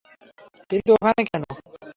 [0.69, 1.43] কিন্তু ওখানে কেন?